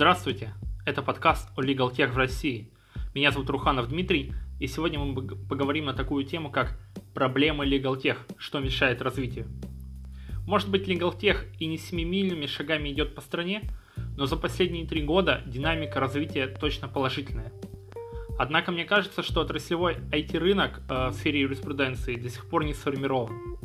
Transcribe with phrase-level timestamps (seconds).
[0.00, 0.54] Здравствуйте,
[0.86, 2.72] это подкаст о Legal Tech в России.
[3.14, 6.80] Меня зовут Руханов Дмитрий, и сегодня мы поговорим на такую тему, как
[7.12, 9.46] проблемы Legal Tech, что мешает развитию.
[10.46, 13.64] Может быть, Legal Tech и не семимильными шагами идет по стране,
[14.16, 17.52] но за последние три года динамика развития точно положительная.
[18.38, 23.58] Однако мне кажется, что отраслевой IT-рынок э, в сфере юриспруденции до сих пор не сформирован.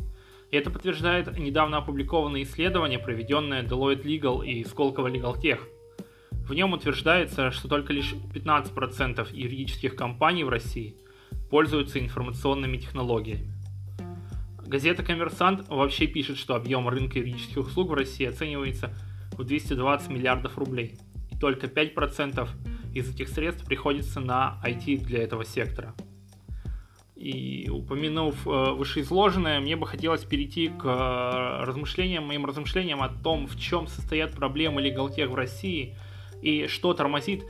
[0.50, 5.60] И это подтверждает недавно опубликованное исследование, проведенное Deloitte Legal и Сколково Legal Tech.
[6.46, 10.94] В нем утверждается, что только лишь 15% юридических компаний в России
[11.50, 13.52] пользуются информационными технологиями.
[14.64, 18.94] Газета «Коммерсант» вообще пишет, что объем рынка юридических услуг в России оценивается
[19.32, 20.98] в 220 миллиардов рублей,
[21.32, 22.48] и только 5%
[22.94, 25.94] из этих средств приходится на IT для этого сектора.
[27.16, 33.48] И упомянув э, вышеизложенное, мне бы хотелось перейти к э, размышлениям, моим размышлениям о том,
[33.48, 35.96] в чем состоят проблемы легалтех в России
[36.46, 37.46] и что тормозит э,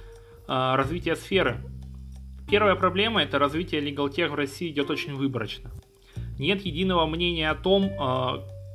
[0.47, 1.59] развитие сферы.
[2.51, 5.71] Первая проблема– это развитие легалтех в России идет очень выборочно.
[6.39, 7.91] Нет единого мнения о том,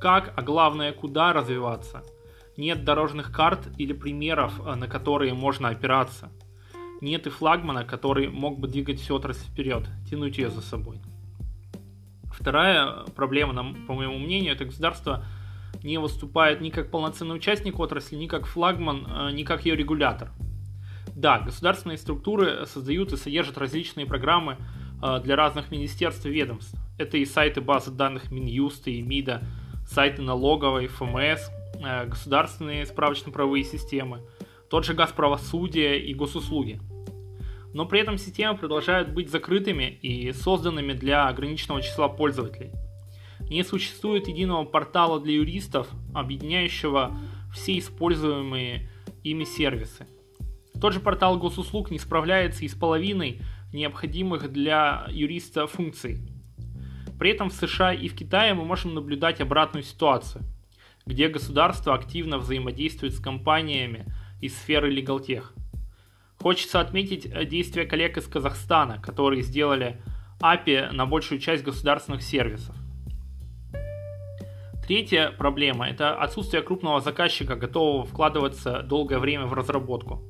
[0.02, 2.04] как, а главное, куда развиваться.
[2.58, 6.30] Нет дорожных карт или примеров, на которые можно опираться–
[7.02, 11.00] нет и флагмана, который мог бы двигать всю отрасль вперед, тянуть ее за собой.
[12.32, 15.26] Вторая проблема, по моему мнению, это государство
[15.84, 20.32] не выступает ни как полноценный участник отрасли, ни как флагман, э, ни как ее регулятор.
[21.16, 24.58] Да, государственные структуры создают и содержат различные программы
[25.04, 26.76] э, для разных министерств и ведомств.
[26.98, 29.44] Это и сайты базы данных Минюста и МИДа,
[29.88, 31.50] сайты налоговой, ФМС,
[31.84, 34.22] э, государственные справочно-правовые системы,
[34.70, 36.80] тот же газ правосудия и госуслуги–
[37.74, 42.72] но при этом системы продолжают быть закрытыми и созданными для ограниченного числа пользователей.
[43.52, 47.18] Не существует единого портала для юристов, объединяющего
[47.54, 48.90] все используемые
[49.24, 50.08] ими сервисы.
[50.80, 53.42] Тот же портал госуслуг не справляется и с половиной
[53.74, 56.18] необходимых для юриста функций.
[57.20, 60.44] При этом в США и в Китае мы можем наблюдать обратную ситуацию,
[61.06, 64.06] где государство активно взаимодействует с компаниями
[64.40, 65.44] из сферы LegalTech–
[66.42, 70.02] Хочется отметить действия коллег из Казахстана, которые сделали
[70.40, 72.76] API на большую часть государственных сервисов.
[74.92, 80.22] Третья проблема– это отсутствие крупного заказчика, готового вкладываться долгое время в разработку.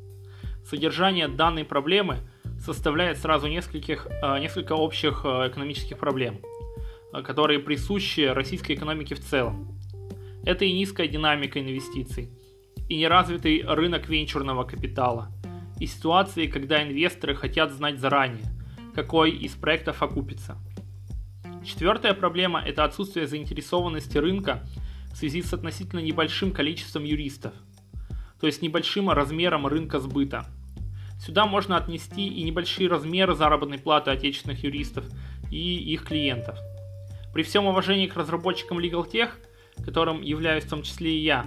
[0.64, 2.20] Содержание данной проблемы
[2.60, 6.42] составляет сразу нескольких, э, несколько общих э, экономических проблем,
[7.12, 9.80] которые присущи российской экономике в целом.
[10.46, 12.30] Это и низкая динамика инвестиций,
[12.88, 15.32] и неразвитый рынок венчурного капитала–
[15.80, 18.46] и ситуации, когда инвесторы хотят знать заранее,
[18.94, 20.60] какой из проектов окупится.
[21.64, 24.64] Четвертая проблема– это отсутствие заинтересованности рынка
[25.14, 27.54] в связи с относительно небольшим количеством юристов,
[28.40, 30.46] то есть небольшим размером рынка сбыта.
[31.20, 35.06] Сюда можно отнести и небольшие размеры заработной платы отечественных юристов
[35.52, 36.58] и их клиентов.
[37.32, 39.06] При всем уважении к разработчикам Legal
[39.86, 41.46] которым являюсь в том числе и я,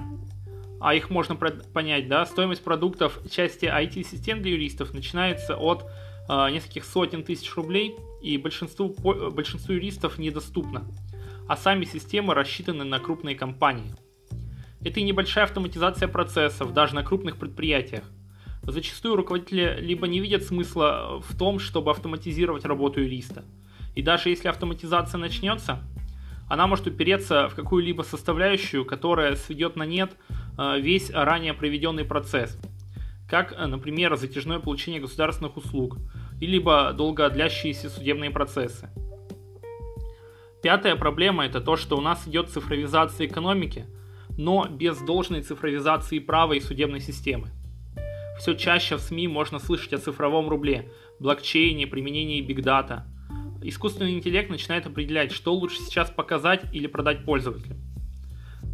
[0.80, 5.90] а их можно понять, да, стоимость продуктов части IT-систем для юристов начинается от
[6.28, 10.84] нескольких сотен тысяч рублей, и большинству, по, большинству юристов недоступно,
[11.48, 13.94] а сами системы рассчитаны на крупные компании.
[14.82, 18.04] Это и небольшая автоматизация процессов, даже на крупных предприятиях.
[18.62, 23.44] Зачастую руководители либо не видят смысла в том, чтобы автоматизировать работу юриста.
[23.94, 25.82] И даже если автоматизация начнется,
[26.48, 30.16] она может упереться в какую-либо составляющую, которая сведет на нет
[30.56, 32.56] Э, весь ранее проведенный процесс,
[33.28, 35.96] как, э, например, затяжное получение государственных услуг,
[36.40, 38.90] либо долго длящиеся судебные процессы.
[40.62, 43.86] Пятая проблема– это то, что у нас идет цифровизация экономики,
[44.38, 47.50] но без должной цифровизации права и судебной системы.
[48.38, 50.90] Все чаще в СМИ можно слышать о цифровом рубле,
[51.20, 53.06] блокчейне, применении бигдата.
[53.62, 57.76] Искусственный интеллект начинает определять, что лучше сейчас показать или продать пользователю.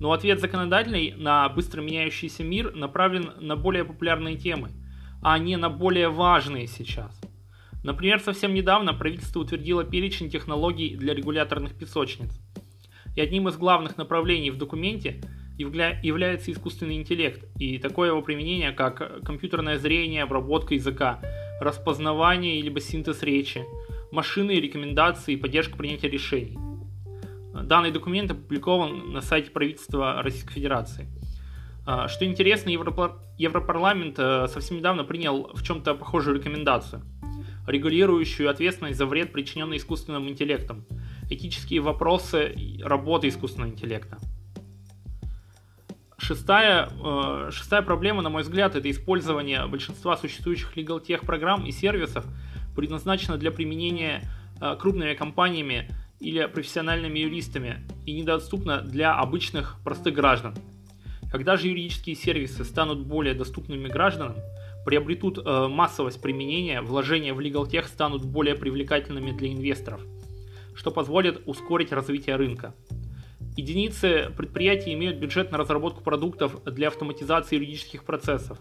[0.01, 4.71] Но ответ законодательный на быстро меняющийся мир направлен на более популярные темы,
[5.23, 7.20] а не на более важные сейчас.
[7.83, 12.41] Например, совсем недавно правительство утвердило перечень технологий для регуляторных песочниц.
[13.17, 15.23] И одним из главных направлений в документе
[15.57, 21.21] является искусственный интеллект и такое его применение, как компьютерное зрение, обработка языка,
[21.61, 23.65] распознавание либо синтез речи,
[24.11, 26.59] машины, рекомендации и поддержка принятия решений.
[27.53, 31.09] Данный документ опубликован на сайте правительства Российской Федерации.
[31.87, 37.03] А, что интересно, Европарламент э, совсем недавно принял в чем-то похожую рекомендацию,
[37.71, 40.85] регулирующую ответственность за вред, причиненный искусственным интеллектом,
[41.31, 44.19] этические вопросы работы искусственного интеллекта.
[46.19, 51.73] Шестая, э, шестая проблема, на мой взгляд, это использование большинства существующих legal тех программ и
[51.73, 52.27] сервисов
[52.77, 54.23] предназначено для применения
[54.61, 55.89] э, крупными компаниями
[56.21, 60.55] или профессиональными юристами и недоступно для обычных простых граждан.
[61.33, 64.37] Когда же юридические сервисы станут более доступными гражданам,
[64.85, 70.01] приобретут э, массовость применения, вложения в legal тех станут более привлекательными для инвесторов,
[70.75, 72.75] что позволит ускорить развитие рынка.
[73.57, 78.59] Единицы предприятий имеют бюджет на разработку продуктов для автоматизации юридических процессов.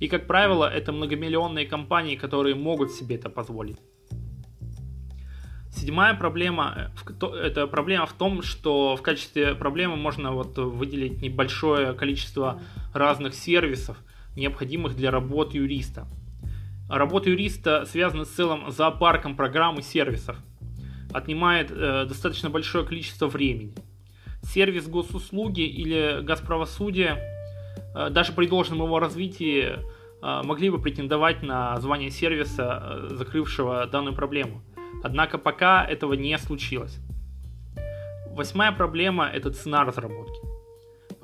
[0.00, 3.78] И, как правило, это многомиллионные компании, которые могут себе это позволить.
[5.70, 11.94] Седьмая проблема э,– это проблема в том, что в качестве проблемы можно вот выделить небольшое
[11.94, 12.60] количество
[12.92, 13.98] разных сервисов,
[14.36, 16.06] необходимых для работы юриста.
[16.88, 20.36] Работа юриста связана с целым зоопарком программ и сервисов.
[21.12, 23.74] Отнимает э, достаточно большое количество времени–
[24.44, 27.18] сервис госуслуги или газправосудие,
[27.94, 29.78] э, даже при должном его развитии,
[30.22, 34.62] э, могли бы претендовать на звание сервиса, э, закрывшего данную проблему.
[35.02, 36.98] Однако пока этого не случилось.
[38.30, 40.40] Восьмая проблема– это цена разработки.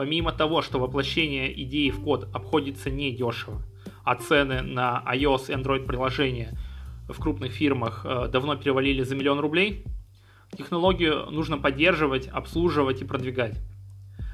[0.00, 3.62] Помимо того, что воплощение идеи в код обходится недешево,
[4.02, 6.56] а цены на iOS и Android приложения
[7.06, 9.85] в крупных фирмах давно перевалили за миллион рублей–
[10.56, 13.61] Технологию нужно поддерживать, обслуживать и продвигать.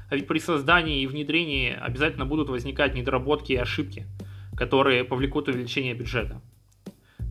[0.09, 4.07] А ведь при создании и внедрении обязательно будут возникать недоработки и ошибки,
[4.55, 6.41] которые повлекут увеличение бюджета.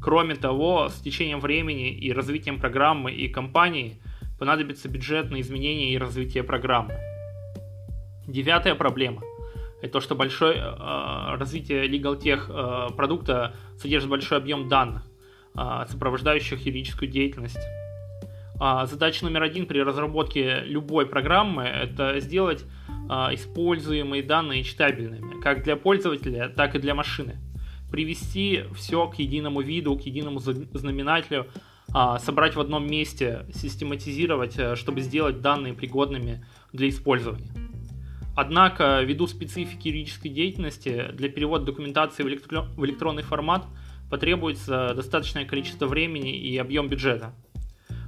[0.01, 4.01] Кроме того, с течением времени и развитием программы и компании
[4.39, 6.95] понадобится бюджет на изменение и развитие программы.
[8.27, 9.23] Девятая проблема–
[9.83, 15.03] это то, что большое э, развитие Legal Tech э, продукта содержит большой объем данных,
[15.55, 17.59] э, сопровождающих юридическую деятельность.
[18.59, 22.65] А, задача номер один при разработке любой программы– это сделать
[23.09, 27.37] а, используемые данные читабельными, как для пользователя, так и для машины.
[27.91, 31.49] Привести все к единому виду, к единому знаменателю,
[31.93, 37.51] а, собрать в одном месте, систематизировать, э, чтобы сделать данные пригодными для использования.
[38.37, 43.65] Однако, ввиду специфики юридической деятельности, для перевода документации в, электро- в электронный формат
[44.11, 47.35] потребуется достаточное количество времени и объем бюджета–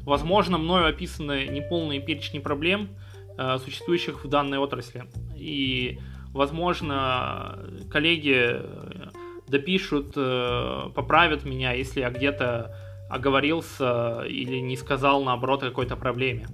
[0.09, 2.89] Возможно, мною описаны неполные перечни проблем,
[3.37, 5.05] э, существующих в данной отрасли.
[5.37, 5.99] И,
[6.33, 7.59] возможно,
[7.91, 9.11] коллеги э,
[9.49, 12.75] допишут, э, поправят меня, если я где-то
[13.11, 16.49] оговорился или не сказал, наоборот, о какой-то проблеме.